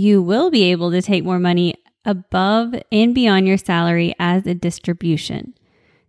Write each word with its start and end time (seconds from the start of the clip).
You 0.00 0.22
will 0.22 0.50
be 0.50 0.70
able 0.70 0.90
to 0.92 1.02
take 1.02 1.24
more 1.24 1.38
money 1.38 1.74
above 2.06 2.74
and 2.90 3.14
beyond 3.14 3.46
your 3.46 3.58
salary 3.58 4.14
as 4.18 4.46
a 4.46 4.54
distribution. 4.54 5.52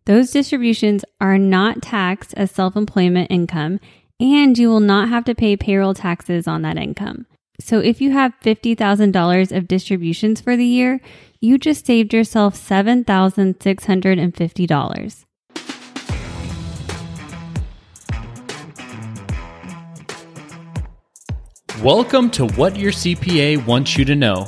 Those 0.06 0.32
distributions 0.32 1.04
are 1.20 1.38
not 1.38 1.82
taxed 1.82 2.34
as 2.38 2.52
self 2.52 2.78
employment 2.78 3.30
income, 3.30 3.82
and 4.18 4.58
you 4.58 4.70
will 4.70 4.80
not 4.80 5.10
have 5.10 5.26
to 5.26 5.36
pay 5.36 5.58
payroll 5.58 5.94
taxes 5.94 6.48
on 6.48 6.62
that 6.62 6.78
income. 6.78 7.26
So 7.60 7.80
if 7.80 8.00
you 8.00 8.12
have 8.12 8.32
$50,000 8.42 9.52
of 9.52 9.68
distributions 9.68 10.40
for 10.40 10.56
the 10.56 10.64
year, 10.64 11.02
you 11.42 11.58
just 11.58 11.86
saved 11.86 12.14
yourself 12.14 12.56
$7,650. 12.56 15.26
Welcome 21.84 22.30
to 22.32 22.46
What 22.46 22.76
Your 22.76 22.92
CPA 22.92 23.66
Wants 23.66 23.98
You 23.98 24.06
to 24.06 24.16
Know, 24.16 24.46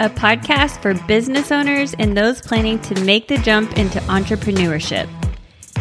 a 0.00 0.10
podcast 0.10 0.82
for 0.82 0.92
business 1.06 1.50
owners 1.50 1.94
and 1.94 2.14
those 2.14 2.42
planning 2.42 2.78
to 2.80 3.04
make 3.06 3.26
the 3.26 3.38
jump 3.38 3.78
into 3.78 3.98
entrepreneurship. 4.00 5.08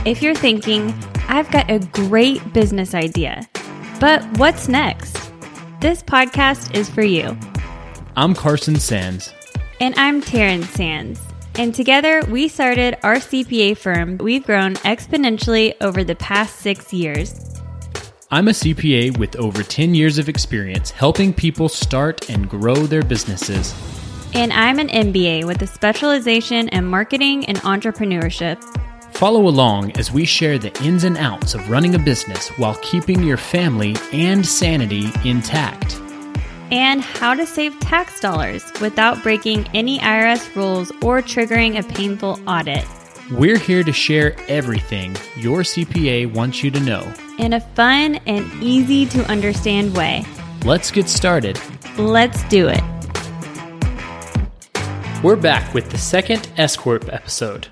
If 0.06 0.22
you're 0.22 0.34
thinking, 0.34 0.94
I've 1.28 1.52
got 1.52 1.70
a 1.70 1.80
great 1.92 2.54
business 2.54 2.94
idea, 2.94 3.46
but 4.00 4.24
what's 4.38 4.70
next? 4.70 5.30
This 5.82 6.02
podcast 6.02 6.74
is 6.74 6.90
for 6.90 7.04
you. 7.04 7.38
I'm 8.16 8.34
Carson 8.34 8.78
Sands. 8.78 9.34
And 9.82 9.94
I'm 9.98 10.22
Taryn 10.22 10.64
Sands. 10.64 11.20
And 11.56 11.76
together 11.76 12.24
we 12.30 12.48
started 12.48 12.96
our 13.04 13.16
CPA 13.16 13.78
firm. 13.78 14.20
We've 14.20 14.46
grown 14.46 14.76
exponentially 14.76 15.76
over 15.82 16.06
the 16.06 16.16
past 16.16 16.60
six 16.60 16.94
years. 16.94 17.57
I'm 18.30 18.50
a 18.50 18.52
CPA 18.52 19.18
with 19.18 19.38
over 19.38 19.64
10 19.64 19.96
years 19.96 20.18
of 20.18 20.28
experience 20.28 20.92
helping 20.92 21.34
people 21.34 21.70
start 21.70 22.30
and 22.30 22.50
grow 22.50 22.76
their 22.76 23.02
businesses. 23.02 23.74
And 24.34 24.52
I'm 24.52 24.80
an 24.80 24.90
MBA 24.90 25.46
with 25.46 25.62
a 25.62 25.68
specialization 25.68 26.68
in 26.68 26.84
marketing 26.84 27.46
and 27.46 27.58
entrepreneurship. 27.60 28.62
Follow 29.14 29.48
along 29.48 29.98
as 29.98 30.12
we 30.12 30.26
share 30.26 30.60
the 30.60 30.78
ins 30.84 31.06
and 31.06 31.16
outs 31.18 31.56
of 31.56 31.70
running 31.70 31.96
a 31.96 32.00
business 32.00 32.50
while 32.58 32.76
keeping 32.82 33.24
your 33.24 33.38
family 33.38 33.96
and 34.12 34.46
sanity 34.46 35.10
intact. 35.24 35.96
And 36.70 37.00
how 37.00 37.34
to 37.34 37.46
save 37.46 37.80
tax 37.80 38.20
dollars 38.20 38.62
without 38.82 39.24
breaking 39.24 39.70
any 39.74 40.00
IRS 40.00 40.54
rules 40.54 40.92
or 41.02 41.22
triggering 41.22 41.80
a 41.80 41.94
painful 41.94 42.42
audit. 42.46 42.86
We're 43.32 43.58
here 43.58 43.84
to 43.84 43.92
share 43.92 44.38
everything 44.48 45.14
your 45.36 45.60
CPA 45.60 46.34
wants 46.34 46.64
you 46.64 46.72
to 46.72 46.80
know 46.80 47.14
in 47.38 47.52
a 47.52 47.60
fun 47.60 48.16
and 48.26 48.50
easy 48.64 49.06
to 49.08 49.30
understand 49.30 49.98
way. 49.98 50.24
Let's 50.64 50.92
get 50.92 51.10
started. 51.10 51.60
Let's 51.98 52.42
do 52.46 52.70
it. 52.70 52.82
We're 55.22 55.36
back 55.36 55.74
with 55.74 55.90
the 55.90 55.98
second 55.98 56.50
S 56.56 56.78
Corp 56.78 57.12
episode. 57.12 57.68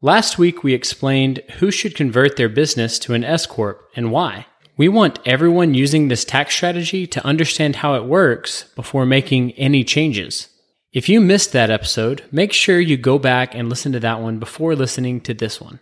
Last 0.00 0.36
week 0.36 0.64
we 0.64 0.74
explained 0.74 1.42
who 1.60 1.70
should 1.70 1.94
convert 1.94 2.36
their 2.36 2.48
business 2.48 2.98
to 3.00 3.14
an 3.14 3.22
S 3.22 3.46
Corp 3.46 3.88
and 3.94 4.10
why. 4.10 4.46
We 4.76 4.88
want 4.88 5.20
everyone 5.24 5.74
using 5.74 6.08
this 6.08 6.24
tax 6.24 6.56
strategy 6.56 7.06
to 7.06 7.24
understand 7.24 7.76
how 7.76 7.94
it 7.94 8.04
works 8.04 8.64
before 8.74 9.06
making 9.06 9.52
any 9.52 9.84
changes. 9.84 10.48
If 10.92 11.08
you 11.08 11.22
missed 11.22 11.52
that 11.52 11.70
episode, 11.70 12.22
make 12.30 12.52
sure 12.52 12.78
you 12.78 12.98
go 12.98 13.18
back 13.18 13.54
and 13.54 13.70
listen 13.70 13.92
to 13.92 14.00
that 14.00 14.20
one 14.20 14.38
before 14.38 14.76
listening 14.76 15.22
to 15.22 15.32
this 15.32 15.58
one. 15.58 15.80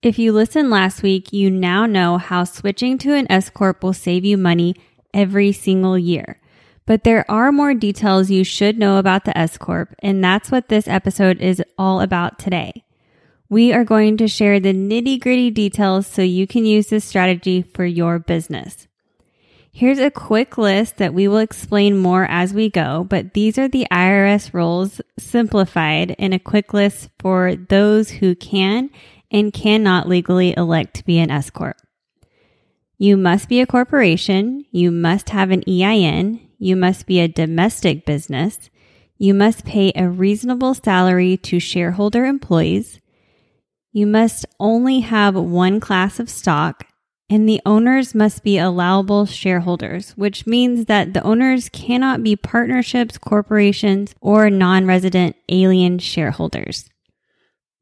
If 0.00 0.16
you 0.16 0.30
listened 0.30 0.70
last 0.70 1.02
week, 1.02 1.32
you 1.32 1.50
now 1.50 1.86
know 1.86 2.18
how 2.18 2.44
switching 2.44 2.98
to 2.98 3.14
an 3.14 3.26
S 3.28 3.50
Corp 3.50 3.82
will 3.82 3.92
save 3.92 4.24
you 4.24 4.36
money 4.36 4.76
every 5.12 5.50
single 5.50 5.98
year. 5.98 6.40
But 6.86 7.02
there 7.02 7.28
are 7.28 7.50
more 7.50 7.74
details 7.74 8.30
you 8.30 8.44
should 8.44 8.78
know 8.78 8.98
about 8.98 9.24
the 9.24 9.36
S 9.36 9.58
Corp, 9.58 9.92
and 9.98 10.22
that's 10.22 10.52
what 10.52 10.68
this 10.68 10.86
episode 10.86 11.40
is 11.40 11.60
all 11.76 12.00
about 12.00 12.38
today. 12.38 12.84
We 13.48 13.72
are 13.72 13.84
going 13.84 14.16
to 14.18 14.28
share 14.28 14.60
the 14.60 14.72
nitty 14.72 15.20
gritty 15.20 15.50
details 15.50 16.06
so 16.06 16.22
you 16.22 16.46
can 16.46 16.64
use 16.64 16.86
this 16.86 17.04
strategy 17.04 17.62
for 17.62 17.84
your 17.84 18.20
business. 18.20 18.86
Here's 19.74 19.98
a 19.98 20.10
quick 20.10 20.58
list 20.58 20.98
that 20.98 21.14
we 21.14 21.26
will 21.26 21.38
explain 21.38 21.96
more 21.96 22.26
as 22.26 22.52
we 22.52 22.68
go, 22.68 23.04
but 23.08 23.32
these 23.32 23.56
are 23.56 23.68
the 23.68 23.86
IRS 23.90 24.52
rules 24.52 25.00
simplified 25.18 26.10
in 26.18 26.34
a 26.34 26.38
quick 26.38 26.74
list 26.74 27.08
for 27.18 27.56
those 27.56 28.10
who 28.10 28.34
can 28.34 28.90
and 29.30 29.50
cannot 29.50 30.06
legally 30.06 30.54
elect 30.58 30.94
to 30.96 31.04
be 31.04 31.18
an 31.18 31.30
S 31.30 31.48
Corp. 31.48 31.78
You 32.98 33.16
must 33.16 33.48
be 33.48 33.60
a 33.60 33.66
corporation. 33.66 34.66
You 34.70 34.90
must 34.90 35.30
have 35.30 35.50
an 35.50 35.64
EIN. 35.66 36.40
You 36.58 36.76
must 36.76 37.06
be 37.06 37.18
a 37.20 37.26
domestic 37.26 38.04
business. 38.04 38.68
You 39.16 39.32
must 39.32 39.64
pay 39.64 39.90
a 39.96 40.06
reasonable 40.06 40.74
salary 40.74 41.38
to 41.38 41.58
shareholder 41.58 42.26
employees. 42.26 43.00
You 43.90 44.06
must 44.06 44.44
only 44.60 45.00
have 45.00 45.34
one 45.34 45.80
class 45.80 46.20
of 46.20 46.28
stock 46.28 46.84
and 47.32 47.48
the 47.48 47.62
owners 47.64 48.14
must 48.14 48.44
be 48.44 48.58
allowable 48.58 49.24
shareholders, 49.24 50.10
which 50.12 50.46
means 50.46 50.84
that 50.84 51.14
the 51.14 51.22
owners 51.22 51.70
cannot 51.70 52.22
be 52.22 52.36
partnerships, 52.36 53.16
corporations, 53.16 54.14
or 54.20 54.50
non 54.50 54.84
resident 54.84 55.34
alien 55.48 55.98
shareholders. 55.98 56.90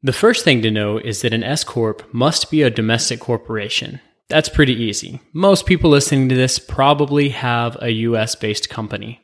The 0.01 0.13
first 0.13 0.45
thing 0.45 0.61
to 0.61 0.71
know 0.71 0.97
is 0.97 1.21
that 1.21 1.33
an 1.33 1.43
S 1.43 1.65
Corp 1.65 2.13
must 2.13 2.49
be 2.49 2.61
a 2.61 2.69
domestic 2.69 3.19
corporation. 3.19 3.99
That's 4.29 4.47
pretty 4.47 4.73
easy. 4.73 5.19
Most 5.33 5.65
people 5.65 5.89
listening 5.89 6.29
to 6.29 6.35
this 6.35 6.57
probably 6.57 7.29
have 7.29 7.77
a 7.81 7.91
US 8.07 8.35
based 8.35 8.69
company. 8.69 9.19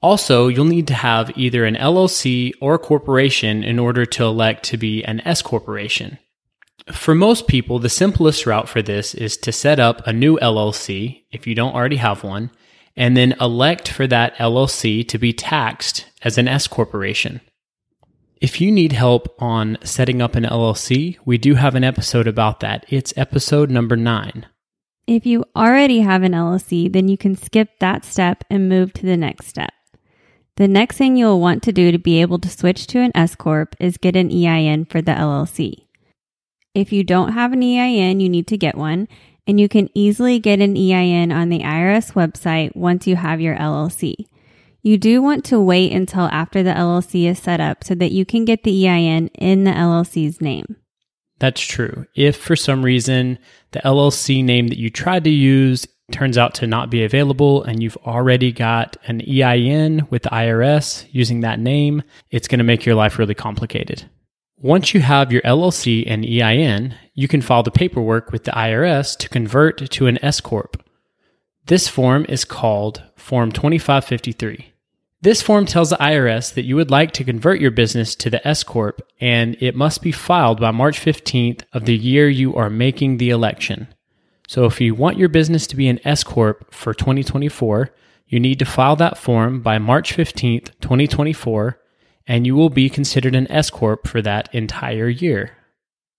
Also, 0.00 0.46
you'll 0.46 0.66
need 0.66 0.86
to 0.86 0.94
have 0.94 1.36
either 1.36 1.64
an 1.64 1.74
LLC 1.74 2.52
or 2.60 2.74
a 2.74 2.78
corporation 2.78 3.64
in 3.64 3.80
order 3.80 4.06
to 4.06 4.24
elect 4.24 4.62
to 4.66 4.76
be 4.76 5.02
an 5.02 5.20
S 5.24 5.42
corporation. 5.42 6.18
For 6.92 7.14
most 7.14 7.48
people, 7.48 7.78
the 7.78 7.88
simplest 7.88 8.44
route 8.44 8.68
for 8.68 8.82
this 8.82 9.14
is 9.14 9.36
to 9.38 9.52
set 9.52 9.80
up 9.80 10.06
a 10.06 10.12
new 10.12 10.38
LLC 10.38 11.24
if 11.32 11.46
you 11.46 11.54
don't 11.54 11.74
already 11.74 11.96
have 11.96 12.22
one, 12.22 12.50
and 12.96 13.16
then 13.16 13.34
elect 13.40 13.88
for 13.88 14.06
that 14.06 14.36
LLC 14.36 15.06
to 15.08 15.18
be 15.18 15.32
taxed 15.32 16.06
as 16.22 16.36
an 16.36 16.46
S 16.46 16.66
corporation. 16.66 17.40
If 18.40 18.60
you 18.60 18.70
need 18.70 18.92
help 18.92 19.34
on 19.40 19.78
setting 19.82 20.20
up 20.20 20.34
an 20.34 20.44
LLC, 20.44 21.16
we 21.24 21.38
do 21.38 21.54
have 21.54 21.74
an 21.74 21.84
episode 21.84 22.26
about 22.26 22.60
that. 22.60 22.84
It's 22.88 23.14
episode 23.16 23.70
number 23.70 23.96
nine. 23.96 24.46
If 25.06 25.24
you 25.24 25.44
already 25.56 26.00
have 26.00 26.22
an 26.22 26.32
LLC, 26.32 26.92
then 26.92 27.08
you 27.08 27.16
can 27.16 27.36
skip 27.36 27.70
that 27.80 28.04
step 28.04 28.44
and 28.50 28.68
move 28.68 28.92
to 28.94 29.06
the 29.06 29.16
next 29.16 29.46
step. 29.46 29.72
The 30.56 30.68
next 30.68 30.98
thing 30.98 31.16
you'll 31.16 31.40
want 31.40 31.62
to 31.62 31.72
do 31.72 31.90
to 31.90 31.98
be 31.98 32.20
able 32.20 32.38
to 32.38 32.48
switch 32.50 32.86
to 32.88 33.00
an 33.00 33.12
S 33.14 33.34
Corp 33.34 33.74
is 33.80 33.96
get 33.96 34.16
an 34.16 34.30
EIN 34.30 34.84
for 34.84 35.00
the 35.00 35.12
LLC. 35.12 35.86
If 36.74 36.92
you 36.92 37.04
don't 37.04 37.32
have 37.32 37.52
an 37.52 37.62
EIN, 37.62 38.18
you 38.18 38.28
need 38.28 38.48
to 38.48 38.58
get 38.58 38.76
one, 38.76 39.06
and 39.46 39.60
you 39.60 39.68
can 39.68 39.88
easily 39.94 40.40
get 40.40 40.60
an 40.60 40.76
EIN 40.76 41.30
on 41.30 41.48
the 41.48 41.60
IRS 41.60 42.14
website 42.14 42.74
once 42.74 43.06
you 43.06 43.14
have 43.14 43.40
your 43.40 43.54
LLC. 43.56 44.26
You 44.82 44.98
do 44.98 45.22
want 45.22 45.44
to 45.46 45.60
wait 45.60 45.92
until 45.92 46.24
after 46.24 46.62
the 46.62 46.72
LLC 46.72 47.24
is 47.24 47.38
set 47.38 47.60
up 47.60 47.84
so 47.84 47.94
that 47.94 48.12
you 48.12 48.26
can 48.26 48.44
get 48.44 48.64
the 48.64 48.86
EIN 48.86 49.28
in 49.28 49.64
the 49.64 49.70
LLC's 49.70 50.40
name. 50.40 50.76
That's 51.38 51.60
true. 51.60 52.06
If 52.14 52.36
for 52.36 52.56
some 52.56 52.84
reason 52.84 53.38
the 53.70 53.80
LLC 53.80 54.44
name 54.44 54.68
that 54.68 54.78
you 54.78 54.90
tried 54.90 55.24
to 55.24 55.30
use 55.30 55.86
turns 56.12 56.36
out 56.36 56.54
to 56.56 56.66
not 56.66 56.90
be 56.90 57.02
available 57.02 57.62
and 57.62 57.82
you've 57.82 57.96
already 57.98 58.52
got 58.52 58.96
an 59.06 59.22
EIN 59.22 60.06
with 60.10 60.24
the 60.24 60.28
IRS 60.30 61.06
using 61.10 61.40
that 61.40 61.58
name, 61.60 62.02
it's 62.30 62.48
going 62.48 62.58
to 62.58 62.64
make 62.64 62.84
your 62.84 62.94
life 62.94 63.18
really 63.18 63.34
complicated. 63.34 64.04
Once 64.64 64.94
you 64.94 65.00
have 65.00 65.30
your 65.30 65.42
LLC 65.42 66.04
and 66.06 66.24
EIN, 66.24 66.94
you 67.12 67.28
can 67.28 67.42
file 67.42 67.62
the 67.62 67.70
paperwork 67.70 68.32
with 68.32 68.44
the 68.44 68.50
IRS 68.52 69.14
to 69.14 69.28
convert 69.28 69.90
to 69.90 70.06
an 70.06 70.18
S 70.24 70.40
Corp. 70.40 70.82
This 71.66 71.86
form 71.86 72.24
is 72.30 72.46
called 72.46 73.02
Form 73.14 73.52
2553. 73.52 74.72
This 75.20 75.42
form 75.42 75.66
tells 75.66 75.90
the 75.90 75.98
IRS 75.98 76.54
that 76.54 76.64
you 76.64 76.76
would 76.76 76.90
like 76.90 77.12
to 77.12 77.24
convert 77.24 77.60
your 77.60 77.72
business 77.72 78.14
to 78.14 78.30
the 78.30 78.48
S 78.48 78.64
Corp 78.64 79.02
and 79.20 79.54
it 79.60 79.76
must 79.76 80.00
be 80.00 80.10
filed 80.10 80.60
by 80.60 80.70
March 80.70 80.98
15th 80.98 81.64
of 81.74 81.84
the 81.84 81.94
year 81.94 82.30
you 82.30 82.56
are 82.56 82.70
making 82.70 83.18
the 83.18 83.28
election. 83.28 83.88
So 84.48 84.64
if 84.64 84.80
you 84.80 84.94
want 84.94 85.18
your 85.18 85.28
business 85.28 85.66
to 85.66 85.76
be 85.76 85.88
an 85.88 86.00
S 86.06 86.24
Corp 86.24 86.72
for 86.72 86.94
2024, 86.94 87.90
you 88.28 88.40
need 88.40 88.58
to 88.60 88.64
file 88.64 88.96
that 88.96 89.18
form 89.18 89.60
by 89.60 89.76
March 89.76 90.16
15th, 90.16 90.70
2024, 90.80 91.78
and 92.26 92.46
you 92.46 92.54
will 92.54 92.70
be 92.70 92.88
considered 92.88 93.34
an 93.34 93.50
S 93.50 93.70
Corp 93.70 94.06
for 94.06 94.22
that 94.22 94.54
entire 94.54 95.08
year. 95.08 95.56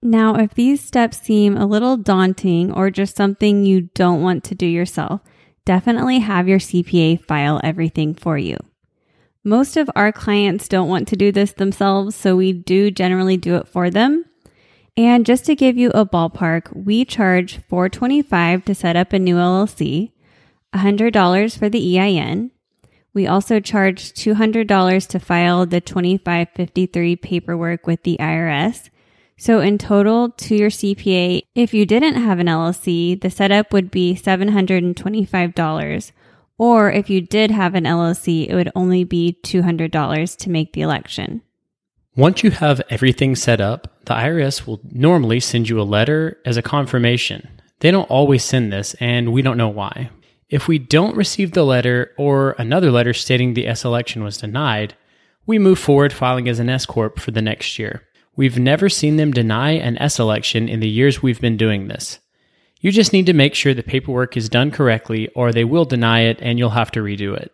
Now, 0.02 0.36
if 0.36 0.54
these 0.54 0.82
steps 0.82 1.20
seem 1.20 1.58
a 1.58 1.66
little 1.66 1.98
daunting 1.98 2.72
or 2.72 2.92
just 2.92 3.16
something 3.16 3.66
you 3.66 3.90
don't 3.96 4.22
want 4.22 4.44
to 4.46 4.56
do 4.56 4.68
yourself, 4.68 5.22
definitely 5.66 6.20
have 6.20 6.48
your 6.48 6.60
CPA 6.60 7.26
file 7.26 7.60
everything 7.64 8.14
for 8.14 8.38
you. 8.38 8.58
Most 9.44 9.78
of 9.78 9.90
our 9.96 10.12
clients 10.12 10.68
don't 10.68 10.90
want 10.90 11.08
to 11.08 11.16
do 11.16 11.32
this 11.32 11.54
themselves, 11.54 12.16
so 12.16 12.36
we 12.36 12.54
do 12.54 12.92
generally 12.92 13.38
do 13.38 13.56
it 13.56 13.68
for 13.68 13.90
them. 13.90 14.26
And 14.98 15.26
just 15.26 15.46
to 15.46 15.56
give 15.56 15.78
you 15.78 15.90
a 15.92 16.06
ballpark, 16.06 16.76
we 16.76 17.04
charge 17.04 17.58
425 17.68 18.66
to 18.66 18.76
set 18.76 18.96
up 18.96 19.12
a 19.12 19.20
new 19.20 19.36
LLC, 19.36 20.12
$100 20.74 21.58
for 21.58 21.70
the 21.70 22.00
EIN. 22.00 22.52
We 23.16 23.26
also 23.28 23.60
charge 23.62 24.12
$200 24.12 25.08
to 25.08 25.20
file 25.20 25.66
the 25.66 25.80
2553 25.80 27.16
paperwork 27.16 27.88
with 27.88 28.04
the 28.04 28.18
IRS. 28.20 28.90
So 29.38 29.62
in 29.62 29.78
total 29.78 30.30
to 30.32 30.56
your 30.56 30.70
CPA, 30.70 31.44
if 31.56 31.74
you 31.74 31.86
didn't 31.86 32.22
have 32.22 32.40
an 32.40 32.48
LLC, 32.48 33.20
the 33.20 33.30
setup 33.30 33.72
would 33.72 33.90
be 33.90 34.16
$725. 34.16 36.12
Or 36.58 36.92
if 36.92 37.10
you 37.10 37.22
did 37.22 37.52
have 37.52 37.74
an 37.74 37.86
LLC, 37.86 38.48
it 38.50 38.54
would 38.54 38.72
only 38.76 39.06
be 39.06 39.40
$200 39.44 40.38
to 40.38 40.50
make 40.50 40.74
the 40.74 40.82
election. 40.82 41.42
Once 42.18 42.44
you 42.44 42.52
have 42.52 42.82
everything 42.90 43.36
set 43.36 43.62
up, 43.62 44.06
the 44.06 44.14
IRS 44.14 44.68
will 44.68 44.82
normally 44.92 45.40
send 45.40 45.70
you 45.70 45.80
a 45.80 45.84
letter 45.84 46.38
as 46.46 46.58
a 46.58 46.62
confirmation. 46.62 47.48
They 47.80 47.92
don't 47.92 48.10
always 48.10 48.44
send 48.44 48.74
this, 48.74 48.94
and 49.00 49.32
we 49.32 49.42
don't 49.42 49.58
know 49.58 49.70
why. 49.70 50.10
If 50.50 50.68
we 50.68 50.78
don't 50.78 51.18
receive 51.18 51.52
the 51.52 51.66
letter 51.66 52.14
or 52.18 52.52
another 52.60 52.92
letter 52.92 53.14
stating 53.14 53.54
the 53.54 53.68
S 53.68 53.84
election 53.84 54.24
was 54.24 54.38
denied, 54.38 54.94
we 55.48 55.58
move 55.58 55.80
forward 55.80 56.14
filing 56.14 56.48
as 56.48 56.60
an 56.60 56.70
S 56.70 56.86
Corp 56.86 57.20
for 57.20 57.32
the 57.32 57.42
next 57.42 57.80
year. 57.80 58.04
We've 58.36 58.60
never 58.60 58.90
seen 58.90 59.18
them 59.18 59.32
deny 59.32 59.72
an 59.72 59.98
S 59.98 60.20
election 60.20 60.70
in 60.70 60.82
the 60.82 60.90
years 60.90 61.24
we've 61.24 61.42
been 61.42 61.58
doing 61.58 61.88
this. 61.88 62.20
You 62.80 62.92
just 62.92 63.14
need 63.14 63.26
to 63.26 63.34
make 63.34 63.56
sure 63.56 63.74
the 63.74 63.82
paperwork 63.82 64.38
is 64.38 64.50
done 64.50 64.70
correctly, 64.70 65.30
or 65.30 65.52
they 65.52 65.64
will 65.64 65.86
deny 65.86 66.22
it 66.22 66.38
and 66.42 66.60
you'll 66.60 66.70
have 66.72 66.92
to 66.92 67.00
redo 67.00 67.36
it. 67.36 67.52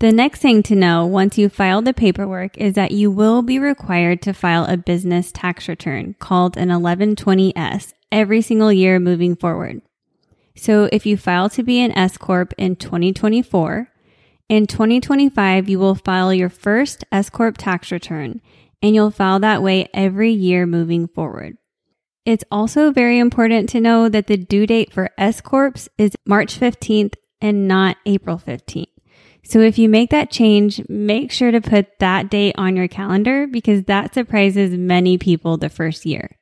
The 0.00 0.10
next 0.10 0.40
thing 0.40 0.64
to 0.64 0.74
know 0.74 1.06
once 1.06 1.38
you 1.38 1.48
file 1.48 1.80
the 1.80 1.94
paperwork 1.94 2.58
is 2.58 2.74
that 2.74 2.90
you 2.90 3.12
will 3.12 3.42
be 3.42 3.60
required 3.60 4.20
to 4.22 4.34
file 4.34 4.64
a 4.64 4.76
business 4.76 5.30
tax 5.30 5.68
return 5.68 6.16
called 6.18 6.56
an 6.56 6.70
1120S 6.70 7.92
every 8.10 8.42
single 8.42 8.72
year 8.72 8.98
moving 8.98 9.36
forward. 9.36 9.82
So 10.56 10.88
if 10.92 11.04
you 11.04 11.16
file 11.16 11.50
to 11.50 11.62
be 11.62 11.80
an 11.80 11.96
S 11.96 12.16
Corp 12.16 12.54
in 12.56 12.76
2024, 12.76 13.88
in 14.48 14.66
2025, 14.66 15.68
you 15.68 15.78
will 15.78 15.94
file 15.94 16.32
your 16.32 16.48
first 16.48 17.04
S 17.10 17.30
Corp 17.30 17.56
tax 17.56 17.90
return 17.90 18.40
and 18.82 18.94
you'll 18.94 19.10
file 19.10 19.40
that 19.40 19.62
way 19.62 19.88
every 19.94 20.30
year 20.30 20.66
moving 20.66 21.08
forward. 21.08 21.56
It's 22.24 22.44
also 22.50 22.92
very 22.92 23.18
important 23.18 23.68
to 23.70 23.80
know 23.80 24.08
that 24.08 24.26
the 24.26 24.36
due 24.36 24.66
date 24.66 24.92
for 24.92 25.10
S 25.18 25.40
Corps 25.40 25.88
is 25.98 26.12
March 26.26 26.58
15th 26.58 27.14
and 27.40 27.66
not 27.66 27.96
April 28.06 28.38
15th. 28.38 28.86
So 29.42 29.60
if 29.60 29.78
you 29.78 29.90
make 29.90 30.10
that 30.10 30.30
change, 30.30 30.80
make 30.88 31.30
sure 31.30 31.50
to 31.50 31.60
put 31.60 31.98
that 31.98 32.30
date 32.30 32.54
on 32.56 32.76
your 32.76 32.88
calendar 32.88 33.46
because 33.46 33.84
that 33.84 34.14
surprises 34.14 34.76
many 34.76 35.18
people 35.18 35.58
the 35.58 35.68
first 35.68 36.06
year. 36.06 36.38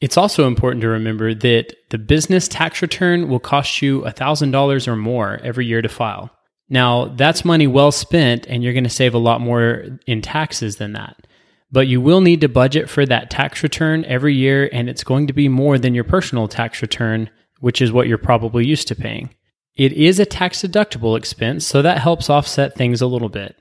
It's 0.00 0.16
also 0.16 0.46
important 0.46 0.82
to 0.82 0.88
remember 0.88 1.34
that 1.34 1.74
the 1.90 1.98
business 1.98 2.46
tax 2.46 2.82
return 2.82 3.28
will 3.28 3.40
cost 3.40 3.82
you 3.82 4.02
$1,000 4.02 4.88
or 4.88 4.96
more 4.96 5.40
every 5.42 5.66
year 5.66 5.82
to 5.82 5.88
file. 5.88 6.30
Now, 6.68 7.06
that's 7.06 7.44
money 7.44 7.66
well 7.66 7.90
spent, 7.90 8.46
and 8.46 8.62
you're 8.62 8.74
going 8.74 8.84
to 8.84 8.90
save 8.90 9.14
a 9.14 9.18
lot 9.18 9.40
more 9.40 9.84
in 10.06 10.22
taxes 10.22 10.76
than 10.76 10.92
that. 10.92 11.26
But 11.72 11.88
you 11.88 12.00
will 12.00 12.20
need 12.20 12.40
to 12.42 12.48
budget 12.48 12.88
for 12.88 13.04
that 13.06 13.30
tax 13.30 13.62
return 13.62 14.04
every 14.04 14.34
year, 14.34 14.70
and 14.72 14.88
it's 14.88 15.04
going 15.04 15.26
to 15.26 15.32
be 15.32 15.48
more 15.48 15.78
than 15.78 15.94
your 15.94 16.04
personal 16.04 16.46
tax 16.46 16.80
return, 16.80 17.28
which 17.60 17.82
is 17.82 17.90
what 17.90 18.06
you're 18.06 18.18
probably 18.18 18.66
used 18.66 18.88
to 18.88 18.94
paying. 18.94 19.34
It 19.74 19.92
is 19.92 20.18
a 20.18 20.26
tax 20.26 20.62
deductible 20.62 21.16
expense, 21.16 21.66
so 21.66 21.82
that 21.82 21.98
helps 21.98 22.30
offset 22.30 22.74
things 22.74 23.00
a 23.00 23.06
little 23.06 23.28
bit. 23.28 23.56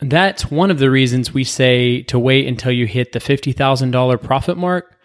That's 0.00 0.50
one 0.50 0.70
of 0.70 0.78
the 0.78 0.90
reasons 0.90 1.32
we 1.32 1.44
say 1.44 2.02
to 2.04 2.18
wait 2.18 2.46
until 2.46 2.72
you 2.72 2.86
hit 2.86 3.12
the 3.12 3.18
$50,000 3.18 4.22
profit 4.22 4.56
mark, 4.56 4.95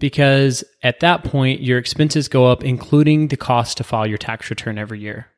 because 0.00 0.64
at 0.82 1.00
that 1.00 1.22
point, 1.22 1.60
your 1.60 1.78
expenses 1.78 2.26
go 2.26 2.46
up, 2.46 2.64
including 2.64 3.28
the 3.28 3.36
cost 3.36 3.76
to 3.76 3.84
file 3.84 4.06
your 4.06 4.18
tax 4.18 4.50
return 4.50 4.78
every 4.78 4.98
year. 4.98 5.28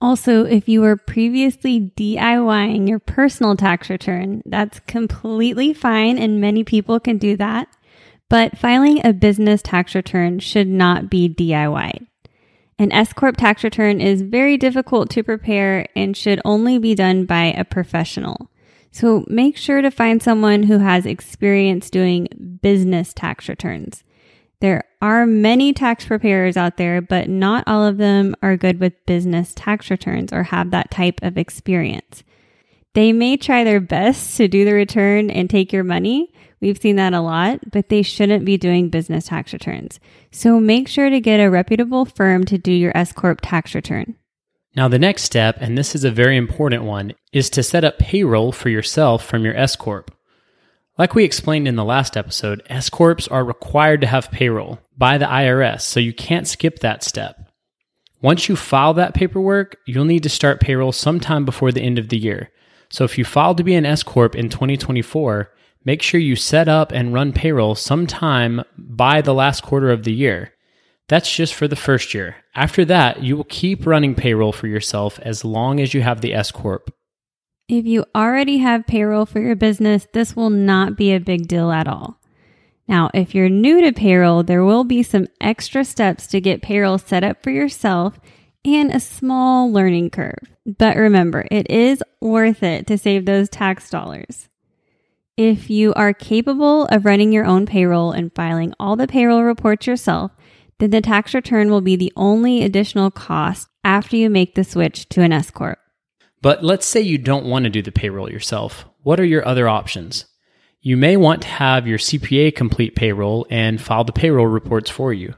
Also, 0.00 0.44
if 0.44 0.68
you 0.68 0.80
were 0.80 0.96
previously 0.96 1.92
DIYing 1.96 2.88
your 2.88 3.00
personal 3.00 3.56
tax 3.56 3.90
return, 3.90 4.42
that's 4.46 4.80
completely 4.80 5.72
fine, 5.72 6.18
and 6.18 6.40
many 6.40 6.64
people 6.64 6.98
can 6.98 7.18
do 7.18 7.36
that. 7.36 7.68
But 8.30 8.58
filing 8.58 9.04
a 9.04 9.12
business 9.12 9.62
tax 9.62 9.94
return 9.94 10.38
should 10.38 10.68
not 10.68 11.10
be 11.10 11.28
DIY. 11.28 12.06
An 12.78 12.92
S 12.92 13.12
Corp 13.12 13.36
tax 13.36 13.64
return 13.64 14.00
is 14.00 14.22
very 14.22 14.56
difficult 14.56 15.10
to 15.10 15.24
prepare 15.24 15.88
and 15.96 16.16
should 16.16 16.40
only 16.44 16.78
be 16.78 16.94
done 16.94 17.24
by 17.24 17.46
a 17.46 17.64
professional. 17.64 18.50
So 18.90 19.24
make 19.28 19.56
sure 19.56 19.82
to 19.82 19.90
find 19.90 20.22
someone 20.22 20.64
who 20.64 20.78
has 20.78 21.06
experience 21.06 21.90
doing 21.90 22.58
business 22.62 23.12
tax 23.12 23.48
returns. 23.48 24.02
There 24.60 24.84
are 25.00 25.26
many 25.26 25.72
tax 25.72 26.06
preparers 26.06 26.56
out 26.56 26.76
there, 26.78 27.00
but 27.00 27.28
not 27.28 27.64
all 27.66 27.84
of 27.84 27.98
them 27.98 28.34
are 28.42 28.56
good 28.56 28.80
with 28.80 29.06
business 29.06 29.52
tax 29.54 29.90
returns 29.90 30.32
or 30.32 30.42
have 30.44 30.70
that 30.72 30.90
type 30.90 31.20
of 31.22 31.38
experience. 31.38 32.24
They 32.94 33.12
may 33.12 33.36
try 33.36 33.62
their 33.62 33.80
best 33.80 34.36
to 34.38 34.48
do 34.48 34.64
the 34.64 34.72
return 34.72 35.30
and 35.30 35.48
take 35.48 35.72
your 35.72 35.84
money, 35.84 36.32
We've 36.60 36.78
seen 36.78 36.96
that 36.96 37.14
a 37.14 37.20
lot, 37.20 37.60
but 37.70 37.88
they 37.88 38.02
shouldn't 38.02 38.44
be 38.44 38.56
doing 38.56 38.88
business 38.88 39.26
tax 39.26 39.52
returns. 39.52 40.00
So 40.32 40.58
make 40.58 40.88
sure 40.88 41.08
to 41.08 41.20
get 41.20 41.40
a 41.40 41.50
reputable 41.50 42.04
firm 42.04 42.44
to 42.46 42.58
do 42.58 42.72
your 42.72 42.96
S 42.96 43.12
Corp 43.12 43.40
tax 43.42 43.74
return. 43.74 44.16
Now, 44.78 44.86
the 44.86 44.96
next 44.96 45.24
step, 45.24 45.56
and 45.58 45.76
this 45.76 45.96
is 45.96 46.04
a 46.04 46.10
very 46.12 46.36
important 46.36 46.84
one, 46.84 47.14
is 47.32 47.50
to 47.50 47.64
set 47.64 47.82
up 47.82 47.98
payroll 47.98 48.52
for 48.52 48.68
yourself 48.68 49.24
from 49.24 49.44
your 49.44 49.56
S 49.56 49.74
Corp. 49.74 50.14
Like 50.96 51.16
we 51.16 51.24
explained 51.24 51.66
in 51.66 51.74
the 51.74 51.84
last 51.84 52.16
episode, 52.16 52.62
S 52.68 52.88
Corps 52.88 53.26
are 53.28 53.44
required 53.44 54.02
to 54.02 54.06
have 54.06 54.30
payroll 54.30 54.78
by 54.96 55.18
the 55.18 55.26
IRS, 55.26 55.80
so 55.80 55.98
you 55.98 56.12
can't 56.12 56.46
skip 56.46 56.78
that 56.78 57.02
step. 57.02 57.50
Once 58.22 58.48
you 58.48 58.54
file 58.54 58.94
that 58.94 59.14
paperwork, 59.14 59.76
you'll 59.84 60.04
need 60.04 60.22
to 60.22 60.28
start 60.28 60.60
payroll 60.60 60.92
sometime 60.92 61.44
before 61.44 61.72
the 61.72 61.82
end 61.82 61.98
of 61.98 62.08
the 62.08 62.16
year. 62.16 62.52
So 62.88 63.02
if 63.02 63.18
you 63.18 63.24
file 63.24 63.56
to 63.56 63.64
be 63.64 63.74
an 63.74 63.84
S 63.84 64.04
Corp 64.04 64.36
in 64.36 64.48
2024, 64.48 65.50
make 65.84 66.02
sure 66.02 66.20
you 66.20 66.36
set 66.36 66.68
up 66.68 66.92
and 66.92 67.12
run 67.12 67.32
payroll 67.32 67.74
sometime 67.74 68.62
by 68.78 69.22
the 69.22 69.34
last 69.34 69.64
quarter 69.64 69.90
of 69.90 70.04
the 70.04 70.14
year. 70.14 70.52
That's 71.08 71.34
just 71.34 71.54
for 71.54 71.66
the 71.66 71.76
first 71.76 72.12
year. 72.12 72.36
After 72.54 72.84
that, 72.84 73.22
you 73.22 73.36
will 73.36 73.44
keep 73.44 73.86
running 73.86 74.14
payroll 74.14 74.52
for 74.52 74.66
yourself 74.66 75.18
as 75.20 75.44
long 75.44 75.80
as 75.80 75.94
you 75.94 76.02
have 76.02 76.20
the 76.20 76.34
S 76.34 76.50
Corp. 76.50 76.90
If 77.68 77.86
you 77.86 78.04
already 78.14 78.58
have 78.58 78.86
payroll 78.86 79.26
for 79.26 79.40
your 79.40 79.56
business, 79.56 80.06
this 80.12 80.34
will 80.34 80.50
not 80.50 80.96
be 80.96 81.12
a 81.12 81.20
big 81.20 81.48
deal 81.48 81.70
at 81.70 81.88
all. 81.88 82.18
Now, 82.86 83.10
if 83.12 83.34
you're 83.34 83.50
new 83.50 83.82
to 83.82 83.92
payroll, 83.92 84.42
there 84.42 84.64
will 84.64 84.84
be 84.84 85.02
some 85.02 85.26
extra 85.40 85.84
steps 85.84 86.26
to 86.28 86.40
get 86.40 86.62
payroll 86.62 86.96
set 86.96 87.22
up 87.22 87.42
for 87.42 87.50
yourself 87.50 88.18
and 88.64 88.90
a 88.90 89.00
small 89.00 89.70
learning 89.70 90.10
curve. 90.10 90.38
But 90.64 90.96
remember, 90.96 91.46
it 91.50 91.70
is 91.70 92.02
worth 92.20 92.62
it 92.62 92.86
to 92.86 92.96
save 92.96 93.26
those 93.26 93.48
tax 93.50 93.90
dollars. 93.90 94.48
If 95.36 95.70
you 95.70 95.94
are 95.94 96.12
capable 96.12 96.86
of 96.86 97.04
running 97.04 97.32
your 97.32 97.44
own 97.44 97.66
payroll 97.66 98.12
and 98.12 98.34
filing 98.34 98.74
all 98.80 98.96
the 98.96 99.06
payroll 99.06 99.44
reports 99.44 99.86
yourself, 99.86 100.32
then 100.78 100.90
the 100.90 101.00
tax 101.00 101.34
return 101.34 101.70
will 101.70 101.80
be 101.80 101.96
the 101.96 102.12
only 102.16 102.62
additional 102.62 103.10
cost 103.10 103.68
after 103.84 104.16
you 104.16 104.30
make 104.30 104.54
the 104.54 104.64
switch 104.64 105.08
to 105.10 105.22
an 105.22 105.32
S 105.32 105.50
Corp. 105.50 105.78
But 106.40 106.62
let's 106.62 106.86
say 106.86 107.00
you 107.00 107.18
don't 107.18 107.46
want 107.46 107.64
to 107.64 107.70
do 107.70 107.82
the 107.82 107.92
payroll 107.92 108.30
yourself. 108.30 108.84
What 109.02 109.18
are 109.18 109.24
your 109.24 109.46
other 109.46 109.68
options? 109.68 110.26
You 110.80 110.96
may 110.96 111.16
want 111.16 111.42
to 111.42 111.48
have 111.48 111.88
your 111.88 111.98
CPA 111.98 112.54
complete 112.54 112.94
payroll 112.94 113.46
and 113.50 113.80
file 113.80 114.04
the 114.04 114.12
payroll 114.12 114.46
reports 114.46 114.88
for 114.88 115.12
you. 115.12 115.34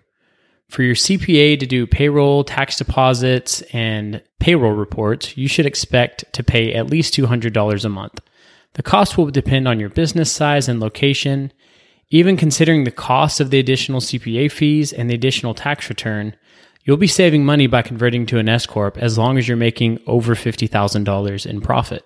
For 0.68 0.82
your 0.82 0.94
CPA 0.94 1.58
to 1.58 1.66
do 1.66 1.86
payroll, 1.86 2.44
tax 2.44 2.76
deposits, 2.76 3.62
and 3.72 4.22
payroll 4.38 4.72
reports, 4.72 5.36
you 5.36 5.48
should 5.48 5.66
expect 5.66 6.32
to 6.34 6.44
pay 6.44 6.74
at 6.74 6.90
least 6.90 7.14
$200 7.14 7.84
a 7.84 7.88
month. 7.88 8.20
The 8.74 8.82
cost 8.82 9.18
will 9.18 9.30
depend 9.30 9.66
on 9.66 9.80
your 9.80 9.88
business 9.88 10.30
size 10.30 10.68
and 10.68 10.78
location. 10.78 11.52
Even 12.10 12.36
considering 12.36 12.82
the 12.82 12.90
cost 12.90 13.38
of 13.38 13.50
the 13.50 13.60
additional 13.60 14.00
CPA 14.00 14.50
fees 14.50 14.92
and 14.92 15.08
the 15.08 15.14
additional 15.14 15.54
tax 15.54 15.88
return, 15.88 16.34
you'll 16.82 16.96
be 16.96 17.06
saving 17.06 17.44
money 17.44 17.68
by 17.68 17.82
converting 17.82 18.26
to 18.26 18.38
an 18.38 18.48
S 18.48 18.66
Corp 18.66 18.98
as 18.98 19.16
long 19.16 19.38
as 19.38 19.46
you're 19.46 19.56
making 19.56 20.00
over 20.08 20.34
$50,000 20.34 21.46
in 21.46 21.60
profit. 21.60 22.04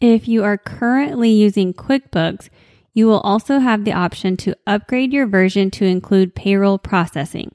If 0.00 0.26
you 0.26 0.44
are 0.44 0.56
currently 0.56 1.30
using 1.30 1.74
QuickBooks, 1.74 2.48
you 2.94 3.06
will 3.06 3.20
also 3.20 3.58
have 3.58 3.84
the 3.84 3.92
option 3.92 4.38
to 4.38 4.56
upgrade 4.66 5.12
your 5.12 5.26
version 5.26 5.70
to 5.72 5.84
include 5.84 6.34
payroll 6.34 6.78
processing. 6.78 7.54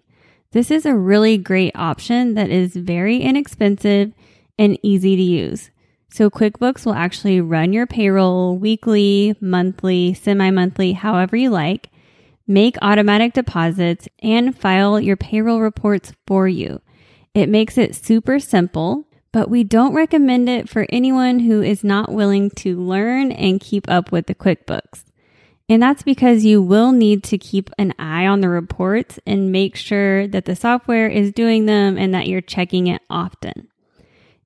This 0.51 0.69
is 0.69 0.85
a 0.85 0.95
really 0.95 1.37
great 1.39 1.75
option 1.75 2.35
that 2.35 2.51
is 2.51 2.75
very 2.75 3.17
inexpensive 3.17 4.13
and 4.59 4.77
easy 4.83 5.15
to 5.15 5.21
use. 5.21 5.71
So 6.13 6.29
QuickBooks 6.29 6.85
will 6.85 6.93
actually 6.93 7.39
run 7.39 7.71
your 7.71 7.87
payroll 7.87 8.57
weekly, 8.57 9.33
monthly, 9.39 10.13
semi 10.13 10.49
monthly, 10.51 10.91
however 10.91 11.37
you 11.37 11.49
like, 11.49 11.89
make 12.45 12.75
automatic 12.81 13.31
deposits, 13.31 14.09
and 14.21 14.57
file 14.57 14.99
your 14.99 15.15
payroll 15.15 15.61
reports 15.61 16.11
for 16.27 16.49
you. 16.49 16.81
It 17.33 17.47
makes 17.47 17.77
it 17.77 17.95
super 17.95 18.39
simple, 18.39 19.07
but 19.31 19.49
we 19.49 19.63
don't 19.63 19.93
recommend 19.93 20.49
it 20.49 20.67
for 20.67 20.85
anyone 20.89 21.39
who 21.39 21.61
is 21.61 21.81
not 21.81 22.11
willing 22.11 22.49
to 22.57 22.77
learn 22.77 23.31
and 23.31 23.61
keep 23.61 23.89
up 23.89 24.11
with 24.11 24.27
the 24.27 24.35
QuickBooks. 24.35 25.05
And 25.69 25.81
that's 25.81 26.03
because 26.03 26.43
you 26.43 26.61
will 26.61 26.91
need 26.91 27.23
to 27.25 27.37
keep 27.37 27.69
an 27.77 27.93
eye 27.97 28.27
on 28.27 28.41
the 28.41 28.49
reports 28.49 29.17
and 29.25 29.53
make 29.53 29.77
sure 29.77 30.27
that 30.27 30.43
the 30.43 30.57
software 30.57 31.07
is 31.07 31.31
doing 31.31 31.67
them 31.67 31.97
and 31.97 32.13
that 32.13 32.27
you're 32.27 32.41
checking 32.41 32.87
it 32.87 33.01
often. 33.09 33.69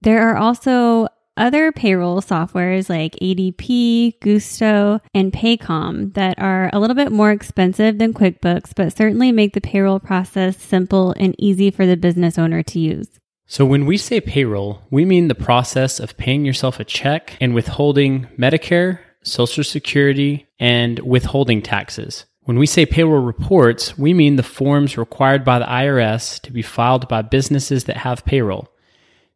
There 0.01 0.29
are 0.29 0.38
also 0.38 1.07
other 1.38 1.72
payroll 1.72 2.22
softwares 2.22 2.89
like 2.89 3.15
ADP, 3.22 4.20
Gusto, 4.20 5.00
and 5.13 5.32
Paycom 5.32 6.13
that 6.13 6.39
are 6.39 6.70
a 6.74 6.80
little 6.80 6.96
bit 6.96 7.12
more 7.12 7.32
expensive 7.32 7.98
than 7.98 8.13
QuickBooks, 8.13 8.72
but 8.75 8.96
certainly 8.96 9.32
make 9.32 9.54
the 9.54 9.62
payroll 9.62 10.00
process 10.00 10.58
simple 10.58 11.13
and 11.18 11.36
easy 11.38 11.72
for 11.72 11.86
the 11.86 11.98
business 11.98 12.38
owner 12.38 12.63
to 12.63 12.80
use. 12.80 13.20
So, 13.48 13.63
when 13.63 13.86
we 13.86 13.98
say 13.98 14.20
payroll, 14.22 14.82
we 14.89 15.06
mean 15.06 15.27
the 15.27 15.36
process 15.36 16.00
of 16.00 16.18
paying 16.18 16.46
yourself 16.46 16.80
a 16.80 16.84
check 16.84 17.38
and 17.39 17.54
withholding 17.54 18.27
Medicare, 18.39 19.00
Social 19.24 19.63
Security, 19.63 20.48
and 20.60 21.00
withholding 21.00 21.62
taxes. 21.62 22.25
When 22.42 22.58
we 22.58 22.68
say 22.68 22.86
payroll 22.86 23.22
reports, 23.22 23.98
we 23.98 24.13
mean 24.13 24.36
the 24.36 24.44
forms 24.44 24.98
required 24.98 25.44
by 25.44 25.60
the 25.60 25.65
IRS 25.65 26.39
to 26.42 26.51
be 26.51 26.62
filed 26.62 27.08
by 27.08 27.24
businesses 27.24 27.86
that 27.86 27.98
have 27.98 28.25
payroll. 28.25 28.70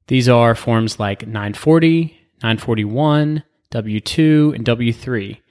These 0.10 0.28
are 0.28 0.56
forms 0.56 1.00
like 1.00 1.28
940, 1.28 2.06
941, 2.42 3.44
W 3.70 4.00
2, 4.00 4.54
and 4.56 4.66
W 4.66 4.92
3, 4.92 5.42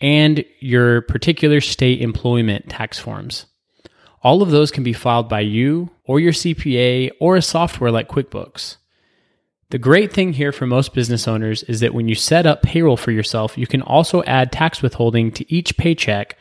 and 0.00 0.42
your 0.58 1.02
particular 1.02 1.60
state 1.60 2.00
employment 2.00 2.70
tax 2.70 2.98
forms. 2.98 3.44
All 4.22 4.40
of 4.40 4.50
those 4.50 4.70
can 4.70 4.82
be 4.82 4.94
filed 4.94 5.28
by 5.28 5.40
you 5.40 5.90
or 6.04 6.18
your 6.18 6.32
CPA 6.32 7.10
or 7.20 7.36
a 7.36 7.42
software 7.42 7.90
like 7.90 8.08
QuickBooks. 8.08 8.78
The 9.68 9.76
great 9.78 10.14
thing 10.14 10.32
here 10.32 10.50
for 10.50 10.64
most 10.64 10.94
business 10.94 11.28
owners 11.28 11.62
is 11.64 11.80
that 11.80 11.92
when 11.92 12.08
you 12.08 12.14
set 12.14 12.46
up 12.46 12.62
payroll 12.62 12.96
for 12.96 13.10
yourself, 13.10 13.58
you 13.58 13.66
can 13.66 13.82
also 13.82 14.22
add 14.22 14.50
tax 14.50 14.80
withholding 14.80 15.30
to 15.32 15.54
each 15.54 15.76
paycheck 15.76 16.38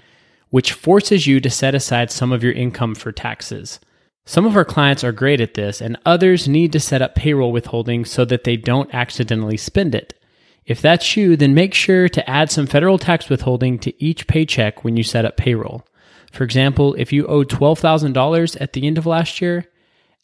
which 0.49 0.71
forces 0.71 1.27
you 1.27 1.41
to 1.41 1.49
set 1.49 1.75
aside 1.75 2.09
some 2.09 2.31
of 2.31 2.41
your 2.41 2.53
income 2.53 2.95
for 2.95 3.11
taxes. 3.11 3.81
Some 4.25 4.45
of 4.45 4.57
our 4.57 4.65
clients 4.65 5.03
are 5.03 5.11
great 5.11 5.39
at 5.39 5.53
this, 5.53 5.81
and 5.81 5.97
others 6.05 6.47
need 6.47 6.71
to 6.73 6.79
set 6.79 7.01
up 7.01 7.13
payroll 7.13 7.51
withholding 7.51 8.05
so 8.05 8.25
that 8.25 8.43
they 8.43 8.57
don't 8.57 8.93
accidentally 8.93 9.57
spend 9.57 9.93
it. 9.93 10.19
If 10.65 10.81
that's 10.81 11.15
you, 11.15 11.35
then 11.35 11.53
make 11.53 11.75
sure 11.75 12.09
to 12.09 12.27
add 12.29 12.49
some 12.49 12.65
federal 12.65 12.97
tax 12.97 13.29
withholding 13.29 13.77
to 13.79 14.03
each 14.03 14.25
paycheck 14.25 14.83
when 14.83 14.97
you 14.97 15.03
set 15.03 15.25
up 15.25 15.37
payroll. 15.37 15.85
For 16.31 16.43
example, 16.43 16.95
if 16.97 17.13
you 17.13 17.27
owed 17.27 17.49
$12,000 17.49 18.57
at 18.59 18.73
the 18.73 18.87
end 18.87 18.97
of 18.97 19.05
last 19.05 19.41
year, 19.41 19.65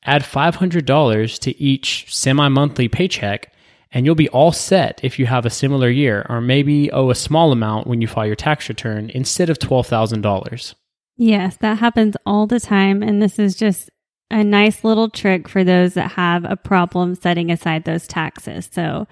add 0.03 0.23
$500 0.23 1.39
to 1.39 1.61
each 1.61 2.13
semi 2.13 2.47
monthly 2.47 2.87
paycheck 2.87 3.53
and 3.93 4.05
you'll 4.05 4.15
be 4.15 4.29
all 4.29 4.51
set 4.51 4.99
if 5.03 5.19
you 5.19 5.25
have 5.25 5.45
a 5.45 5.49
similar 5.49 5.89
year 5.89 6.25
or 6.29 6.41
maybe 6.41 6.91
owe 6.91 7.09
a 7.09 7.15
small 7.15 7.51
amount 7.51 7.87
when 7.87 8.01
you 8.01 8.07
file 8.07 8.25
your 8.25 8.35
tax 8.35 8.69
return 8.69 9.11
instead 9.13 9.49
of 9.49 9.59
$12,000. 9.59 10.73
Yes, 11.17 11.57
that 11.57 11.79
happens 11.79 12.15
all 12.25 12.47
the 12.47 12.59
time. 12.59 13.03
And 13.03 13.21
this 13.21 13.37
is 13.37 13.55
just 13.55 13.89
a 14.29 14.43
nice 14.43 14.83
little 14.83 15.09
trick 15.09 15.47
for 15.47 15.63
those 15.63 15.93
that 15.93 16.11
have 16.11 16.45
a 16.45 16.55
problem 16.55 17.15
setting 17.15 17.51
aside 17.51 17.83
those 17.83 18.07
taxes. 18.07 18.69
So, 18.71 19.07